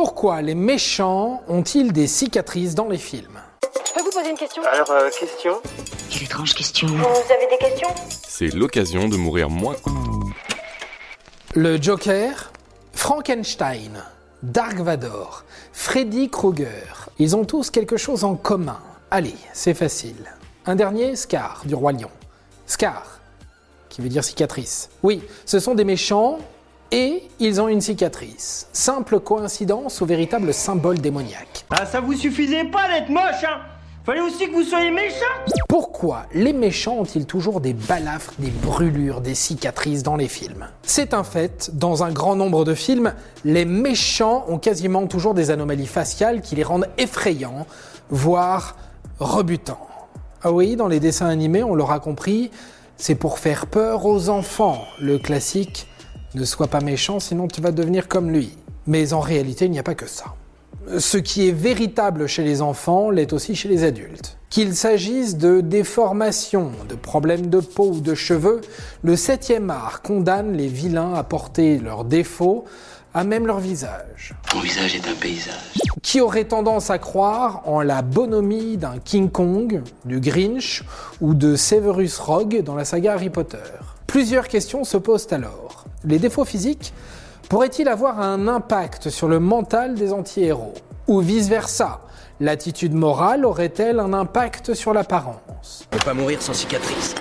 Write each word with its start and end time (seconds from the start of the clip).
Pourquoi 0.00 0.42
les 0.42 0.54
méchants 0.54 1.42
ont-ils 1.48 1.92
des 1.92 2.06
cicatrices 2.06 2.76
dans 2.76 2.86
les 2.86 2.98
films? 2.98 3.40
Je 3.84 3.92
peux 3.92 4.00
vous 4.00 4.12
poser 4.12 4.30
une 4.30 4.36
question? 4.36 4.62
Alors, 4.62 4.88
euh, 4.92 5.10
question? 5.10 5.60
Quelle 6.08 6.22
étrange 6.22 6.54
question. 6.54 6.86
Vous 6.86 7.32
avez 7.32 7.48
des 7.50 7.58
questions? 7.58 7.88
C'est 8.08 8.54
l'occasion 8.54 9.08
de 9.08 9.16
mourir 9.16 9.50
moins. 9.50 9.74
Le 11.56 11.82
Joker, 11.82 12.52
Frankenstein, 12.92 14.04
Dark 14.44 14.76
Vador, 14.76 15.42
Freddy 15.72 16.30
Krueger, 16.30 17.08
ils 17.18 17.34
ont 17.34 17.44
tous 17.44 17.70
quelque 17.70 17.96
chose 17.96 18.22
en 18.22 18.36
commun. 18.36 18.78
Allez, 19.10 19.34
c'est 19.52 19.74
facile. 19.74 20.32
Un 20.66 20.76
dernier, 20.76 21.16
Scar, 21.16 21.62
du 21.64 21.74
Roi 21.74 21.90
Lion. 21.90 22.10
Scar, 22.68 23.18
qui 23.88 24.00
veut 24.00 24.08
dire 24.08 24.22
cicatrice. 24.22 24.90
Oui, 25.02 25.24
ce 25.44 25.58
sont 25.58 25.74
des 25.74 25.84
méchants 25.84 26.38
et 26.90 27.22
ils 27.38 27.60
ont 27.60 27.68
une 27.68 27.80
cicatrice. 27.80 28.68
Simple 28.72 29.20
coïncidence 29.20 30.00
ou 30.00 30.06
véritable 30.06 30.52
symbole 30.54 30.98
démoniaque. 30.98 31.64
Ah, 31.70 31.86
ça 31.86 32.00
vous 32.00 32.14
suffisait 32.14 32.64
pas 32.64 32.88
d'être 32.88 33.10
moche, 33.10 33.44
hein 33.44 33.60
Fallait 34.04 34.22
aussi 34.22 34.46
que 34.46 34.52
vous 34.52 34.62
soyez 34.62 34.90
méchant 34.90 35.26
Pourquoi 35.68 36.24
les 36.32 36.54
méchants 36.54 37.00
ont-ils 37.00 37.26
toujours 37.26 37.60
des 37.60 37.74
balafres, 37.74 38.32
des 38.38 38.48
brûlures, 38.48 39.20
des 39.20 39.34
cicatrices 39.34 40.02
dans 40.02 40.16
les 40.16 40.28
films? 40.28 40.66
C'est 40.82 41.12
un 41.12 41.24
fait, 41.24 41.70
dans 41.74 42.04
un 42.04 42.10
grand 42.10 42.34
nombre 42.34 42.64
de 42.64 42.72
films, 42.72 43.12
les 43.44 43.66
méchants 43.66 44.46
ont 44.48 44.56
quasiment 44.56 45.06
toujours 45.06 45.34
des 45.34 45.50
anomalies 45.50 45.86
faciales 45.86 46.40
qui 46.40 46.56
les 46.56 46.62
rendent 46.62 46.88
effrayants, 46.96 47.66
voire 48.08 48.76
rebutants. 49.20 49.86
Ah 50.42 50.52
oui, 50.52 50.74
dans 50.74 50.88
les 50.88 51.00
dessins 51.00 51.28
animés, 51.28 51.62
on 51.62 51.74
l'aura 51.74 52.00
compris, 52.00 52.50
c'est 52.96 53.14
pour 53.14 53.38
faire 53.38 53.66
peur 53.66 54.06
aux 54.06 54.30
enfants, 54.30 54.84
le 54.98 55.18
classique 55.18 55.86
ne 56.34 56.44
sois 56.44 56.68
pas 56.68 56.80
méchant 56.80 57.20
sinon 57.20 57.48
tu 57.48 57.60
vas 57.60 57.72
devenir 57.72 58.08
comme 58.08 58.30
lui. 58.30 58.56
Mais 58.86 59.12
en 59.12 59.20
réalité, 59.20 59.66
il 59.66 59.70
n'y 59.70 59.78
a 59.78 59.82
pas 59.82 59.94
que 59.94 60.06
ça. 60.06 60.34
Ce 60.98 61.18
qui 61.18 61.46
est 61.48 61.52
véritable 61.52 62.26
chez 62.26 62.42
les 62.42 62.62
enfants 62.62 63.10
l'est 63.10 63.32
aussi 63.32 63.54
chez 63.54 63.68
les 63.68 63.84
adultes. 63.84 64.38
Qu'il 64.48 64.74
s'agisse 64.74 65.36
de 65.36 65.60
déformations, 65.60 66.72
de 66.88 66.94
problèmes 66.94 67.48
de 67.48 67.60
peau 67.60 67.90
ou 67.90 68.00
de 68.00 68.14
cheveux, 68.14 68.62
le 69.02 69.14
septième 69.14 69.68
art 69.68 70.00
condamne 70.00 70.56
les 70.56 70.68
vilains 70.68 71.12
à 71.12 71.22
porter 71.22 71.78
leurs 71.78 72.04
défauts 72.04 72.64
à 73.12 73.24
même 73.24 73.46
leur 73.46 73.58
visage. 73.58 74.34
Ton 74.50 74.60
visage 74.60 74.94
est 74.94 75.06
un 75.06 75.14
paysage. 75.14 75.54
Qui 76.02 76.20
aurait 76.20 76.44
tendance 76.44 76.90
à 76.90 76.98
croire 76.98 77.62
en 77.66 77.82
la 77.82 78.02
bonhomie 78.02 78.76
d'un 78.76 78.98
King 78.98 79.30
Kong, 79.30 79.82
du 80.04 80.20
Grinch 80.20 80.84
ou 81.20 81.34
de 81.34 81.56
Severus 81.56 82.18
Rogue 82.18 82.62
dans 82.62 82.74
la 82.74 82.84
saga 82.84 83.14
Harry 83.14 83.30
Potter? 83.30 83.58
Plusieurs 84.06 84.48
questions 84.48 84.84
se 84.84 84.96
posent 84.96 85.28
alors. 85.32 85.67
Les 86.04 86.18
défauts 86.18 86.44
physiques 86.44 86.92
pourraient-ils 87.48 87.88
avoir 87.88 88.20
un 88.20 88.46
impact 88.46 89.10
sur 89.10 89.28
le 89.28 89.40
mental 89.40 89.94
des 89.94 90.12
anti-héros 90.12 90.74
Ou 91.08 91.20
vice-versa? 91.20 92.00
L'attitude 92.40 92.94
morale 92.94 93.44
aurait-elle 93.44 93.98
un 93.98 94.12
impact 94.12 94.74
sur 94.74 94.92
l'apparence? 94.92 95.86
On 95.86 95.96
peut 95.96 96.04
pas 96.04 96.14
mourir 96.14 96.40
sans 96.40 96.52
cicatrice. 96.52 97.14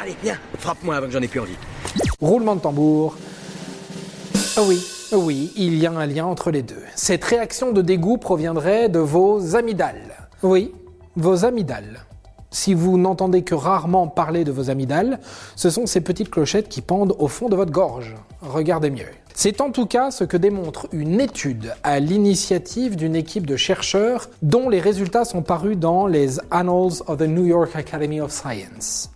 Allez, 0.00 0.16
viens, 0.22 0.38
frappe-moi 0.58 0.96
avant 0.96 1.06
que 1.06 1.12
j'en 1.12 1.22
ai 1.22 1.28
plus 1.28 1.40
envie. 1.40 1.56
Roulement 2.20 2.56
de 2.56 2.60
tambour. 2.60 3.16
Ah 4.56 4.62
oui, 4.66 4.84
ah 5.12 5.16
oui, 5.16 5.52
il 5.56 5.76
y 5.76 5.86
a 5.86 5.92
un 5.92 6.06
lien 6.06 6.26
entre 6.26 6.50
les 6.50 6.62
deux. 6.62 6.82
Cette 6.96 7.24
réaction 7.24 7.70
de 7.70 7.82
dégoût 7.82 8.18
proviendrait 8.18 8.88
de 8.88 8.98
vos 8.98 9.54
amygdales. 9.54 10.28
Oui, 10.42 10.74
vos 11.14 11.44
amygdales. 11.44 12.00
Si 12.52 12.74
vous 12.74 12.98
n'entendez 12.98 13.42
que 13.42 13.54
rarement 13.54 14.06
parler 14.06 14.44
de 14.44 14.52
vos 14.52 14.70
amygdales, 14.70 15.18
ce 15.56 15.70
sont 15.70 15.86
ces 15.86 16.02
petites 16.02 16.30
clochettes 16.30 16.68
qui 16.68 16.82
pendent 16.82 17.16
au 17.18 17.26
fond 17.26 17.48
de 17.48 17.56
votre 17.56 17.72
gorge. 17.72 18.14
Regardez 18.42 18.90
mieux. 18.90 19.06
C'est 19.34 19.62
en 19.62 19.70
tout 19.70 19.86
cas 19.86 20.10
ce 20.10 20.24
que 20.24 20.36
démontre 20.36 20.86
une 20.92 21.20
étude 21.20 21.74
à 21.82 21.98
l'initiative 21.98 22.96
d'une 22.96 23.16
équipe 23.16 23.46
de 23.46 23.56
chercheurs 23.56 24.28
dont 24.42 24.68
les 24.68 24.80
résultats 24.80 25.24
sont 25.24 25.42
parus 25.42 25.78
dans 25.78 26.06
les 26.06 26.38
Annals 26.50 27.02
of 27.06 27.16
the 27.18 27.22
New 27.22 27.46
York 27.46 27.74
Academy 27.74 28.20
of 28.20 28.30
Science. 28.30 29.10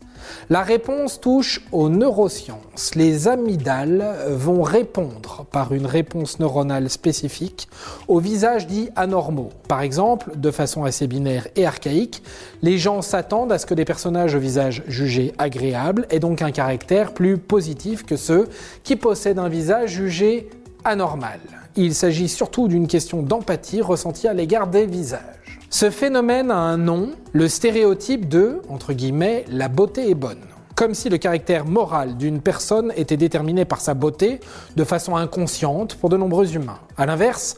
La 0.50 0.62
réponse 0.62 1.20
touche 1.20 1.62
aux 1.72 1.88
neurosciences. 1.88 2.94
Les 2.94 3.28
amygdales 3.28 4.04
vont 4.28 4.62
répondre 4.62 5.46
par 5.50 5.72
une 5.72 5.86
réponse 5.86 6.38
neuronale 6.38 6.90
spécifique 6.90 7.68
aux 8.08 8.20
visages 8.20 8.66
dits 8.66 8.90
anormaux. 8.96 9.50
Par 9.68 9.82
exemple, 9.82 10.32
de 10.36 10.50
façon 10.50 10.84
assez 10.84 11.06
binaire 11.06 11.48
et 11.56 11.66
archaïque, 11.66 12.22
les 12.62 12.78
gens 12.78 13.02
s'attendent 13.02 13.52
à 13.52 13.58
ce 13.58 13.66
que 13.66 13.74
des 13.74 13.84
personnages 13.84 14.34
au 14.34 14.38
visage 14.38 14.82
jugé 14.86 15.32
agréable 15.38 16.06
aient 16.10 16.20
donc 16.20 16.42
un 16.42 16.50
caractère 16.50 17.12
plus 17.12 17.38
positif 17.38 18.04
que 18.04 18.16
ceux 18.16 18.48
qui 18.84 18.96
possèdent 18.96 19.38
un 19.38 19.48
visage 19.48 19.90
jugé 19.90 20.48
anormal. 20.86 21.40
Il 21.76 21.94
s'agit 21.94 22.28
surtout 22.28 22.68
d'une 22.68 22.86
question 22.86 23.22
d'empathie 23.22 23.82
ressentie 23.82 24.28
à 24.28 24.32
l'égard 24.32 24.68
des 24.68 24.86
visages. 24.86 25.20
Ce 25.68 25.90
phénomène 25.90 26.50
a 26.50 26.56
un 26.56 26.78
nom, 26.78 27.10
le 27.32 27.48
stéréotype 27.48 28.28
de, 28.28 28.62
entre 28.68 28.92
guillemets, 28.92 29.44
la 29.48 29.68
beauté 29.68 30.10
est 30.10 30.14
bonne. 30.14 30.40
Comme 30.74 30.94
si 30.94 31.08
le 31.08 31.18
caractère 31.18 31.66
moral 31.66 32.16
d'une 32.16 32.40
personne 32.40 32.92
était 32.96 33.16
déterminé 33.16 33.64
par 33.64 33.80
sa 33.80 33.94
beauté 33.94 34.40
de 34.76 34.84
façon 34.84 35.16
inconsciente 35.16 35.96
pour 35.96 36.08
de 36.08 36.16
nombreux 36.16 36.54
humains. 36.54 36.78
A 36.96 37.06
l'inverse, 37.06 37.56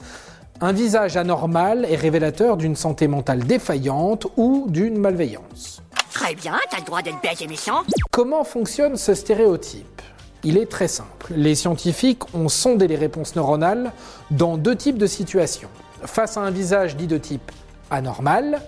un 0.60 0.72
visage 0.72 1.16
anormal 1.16 1.86
est 1.88 1.96
révélateur 1.96 2.56
d'une 2.56 2.76
santé 2.76 3.06
mentale 3.08 3.44
défaillante 3.44 4.26
ou 4.36 4.66
d'une 4.68 4.98
malveillance. 4.98 5.82
Très 6.12 6.34
bien, 6.34 6.56
t'as 6.70 6.78
le 6.78 6.84
droit 6.84 7.02
d'être 7.02 7.20
bête 7.22 7.40
et 7.42 7.46
méchant. 7.46 7.82
Comment 8.10 8.42
fonctionne 8.42 8.96
ce 8.96 9.14
stéréotype? 9.14 10.02
Il 10.44 10.56
est 10.56 10.71
très 10.71 10.88
simple. 10.88 11.32
Les 11.34 11.54
scientifiques 11.54 12.34
ont 12.34 12.49
sondé 12.49 12.87
les 12.87 12.97
réponses 12.97 13.34
neuronales 13.34 13.93
dans 14.31 14.56
deux 14.56 14.76
types 14.76 14.99
de 14.99 15.06
situations. 15.06 15.69
Face 16.04 16.37
à 16.37 16.41
un 16.41 16.50
visage 16.50 16.97
dit 16.97 17.09
de 17.09 17.19
type 17.19 17.50
anormal 17.91 18.60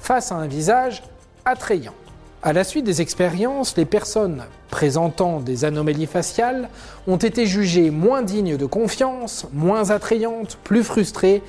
face 0.00 0.32
à 0.32 0.36
un 0.36 0.46
visage 0.46 1.02
attrayant. 1.44 1.94
À 2.42 2.52
la 2.52 2.64
suite 2.64 2.84
des 2.84 3.02
expériences, 3.02 3.76
les 3.76 3.84
personnes 3.84 4.44
présentant 4.70 5.40
des 5.40 5.64
anomalies 5.64 6.06
faciales 6.06 6.68
ont 7.06 7.16
été 7.16 7.46
jugées 7.46 7.90
moins 7.90 8.22
dignes 8.22 8.56
de 8.56 8.66
confiance, 8.66 9.46
moins 9.52 9.90
attrayantes, 9.90 10.56
plus 10.62 10.84
frustrées 10.84 11.42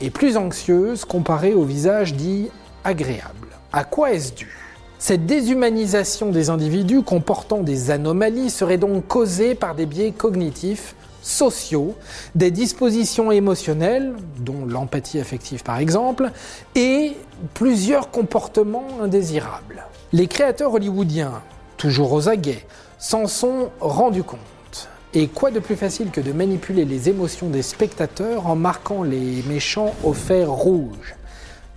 et 0.00 0.10
plus 0.10 0.36
anxieuses 0.36 1.04
comparées 1.04 1.52
au 1.52 1.64
visage 1.64 2.14
dit 2.14 2.48
agréable. 2.84 3.48
À 3.72 3.84
quoi 3.84 4.12
est-ce 4.12 4.32
dû? 4.32 4.69
Cette 5.00 5.24
déshumanisation 5.24 6.30
des 6.30 6.50
individus 6.50 7.02
comportant 7.02 7.62
des 7.62 7.90
anomalies 7.90 8.50
serait 8.50 8.76
donc 8.76 9.08
causée 9.08 9.54
par 9.54 9.74
des 9.74 9.86
biais 9.86 10.12
cognitifs 10.12 10.94
sociaux, 11.22 11.94
des 12.34 12.50
dispositions 12.50 13.32
émotionnelles, 13.32 14.12
dont 14.40 14.66
l'empathie 14.66 15.18
affective 15.18 15.62
par 15.62 15.78
exemple, 15.78 16.30
et 16.74 17.16
plusieurs 17.54 18.10
comportements 18.10 19.00
indésirables. 19.00 19.86
Les 20.12 20.26
créateurs 20.26 20.74
hollywoodiens, 20.74 21.40
toujours 21.78 22.12
aux 22.12 22.28
aguets, 22.28 22.66
s'en 22.98 23.26
sont 23.26 23.70
rendus 23.80 24.22
compte. 24.22 24.90
Et 25.14 25.28
quoi 25.28 25.50
de 25.50 25.60
plus 25.60 25.76
facile 25.76 26.10
que 26.10 26.20
de 26.20 26.32
manipuler 26.32 26.84
les 26.84 27.08
émotions 27.08 27.48
des 27.48 27.62
spectateurs 27.62 28.46
en 28.46 28.54
marquant 28.54 29.02
les 29.02 29.42
méchants 29.48 29.94
au 30.04 30.12
fer 30.12 30.50
rouge? 30.50 31.16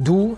D'où 0.02 0.36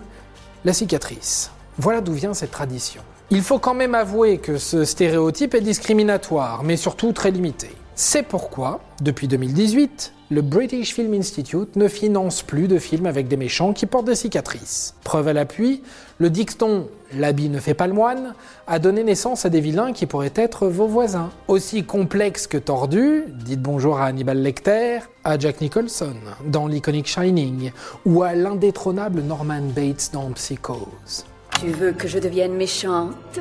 la 0.64 0.72
cicatrice. 0.72 1.50
Voilà 1.78 2.00
d'où 2.00 2.12
vient 2.12 2.34
cette 2.34 2.50
tradition. 2.50 3.02
Il 3.30 3.42
faut 3.42 3.58
quand 3.58 3.74
même 3.74 3.94
avouer 3.94 4.38
que 4.38 4.56
ce 4.56 4.84
stéréotype 4.84 5.54
est 5.54 5.60
discriminatoire, 5.60 6.62
mais 6.62 6.76
surtout 6.76 7.12
très 7.12 7.30
limité. 7.30 7.68
C'est 7.94 8.22
pourquoi, 8.22 8.80
depuis 9.00 9.28
2018, 9.28 10.12
le 10.30 10.42
British 10.42 10.94
Film 10.94 11.14
Institute 11.14 11.76
ne 11.76 11.88
finance 11.88 12.42
plus 12.42 12.68
de 12.68 12.78
films 12.78 13.06
avec 13.06 13.28
des 13.28 13.36
méchants 13.36 13.72
qui 13.72 13.86
portent 13.86 14.06
des 14.06 14.14
cicatrices. 14.14 14.94
Preuve 15.04 15.28
à 15.28 15.32
l'appui, 15.32 15.82
le 16.18 16.30
dicton 16.30 16.88
L'habit 17.14 17.48
ne 17.48 17.60
fait 17.60 17.74
pas 17.74 17.86
le 17.86 17.92
moine 17.92 18.34
a 18.66 18.78
donné 18.78 19.04
naissance 19.04 19.46
à 19.46 19.48
des 19.48 19.60
vilains 19.60 19.92
qui 19.92 20.06
pourraient 20.06 20.32
être 20.34 20.66
vos 20.66 20.88
voisins. 20.88 21.30
Aussi 21.46 21.84
complexes 21.84 22.46
que 22.46 22.58
tordus, 22.58 23.24
dites 23.28 23.62
bonjour 23.62 23.98
à 23.98 24.06
Hannibal 24.06 24.42
Lecter, 24.42 24.98
à 25.22 25.38
Jack 25.38 25.60
Nicholson 25.60 26.16
dans 26.46 26.66
l'iconique 26.66 27.06
Shining, 27.06 27.70
ou 28.04 28.22
à 28.22 28.34
l'indétrônable 28.34 29.20
Norman 29.20 29.62
Bates 29.74 30.10
dans 30.12 30.30
Psychose. 30.32 31.24
Tu 31.58 31.68
veux 31.68 31.92
que 31.92 32.06
je 32.06 32.18
devienne 32.18 32.54
méchante 32.54 33.40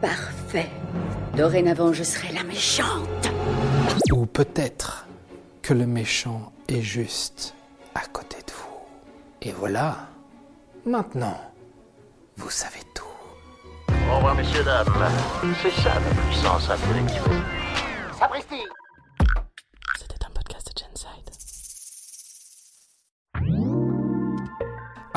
Parfait. 0.00 0.68
Dorénavant, 1.36 1.92
je 1.92 2.02
serai 2.02 2.32
la 2.32 2.42
méchante. 2.42 3.30
Ou 4.12 4.26
peut-être 4.26 5.06
que 5.62 5.72
le 5.74 5.86
méchant 5.86 6.52
est 6.68 6.82
juste 6.82 7.54
à 7.94 8.06
côté 8.12 8.38
de 8.38 8.52
vous. 8.52 8.78
Et 9.42 9.52
voilà, 9.52 10.08
maintenant, 10.84 11.38
vous 12.36 12.50
savez 12.50 12.80
tout. 12.94 13.04
Au 14.10 14.16
revoir, 14.16 14.34
messieurs, 14.34 14.64
dames. 14.64 14.86
C'est 15.62 15.82
ça 15.82 15.94
la 15.94 16.22
puissance 16.22 16.70
intellectuelle. 16.70 17.42
Sapristi 18.18 18.62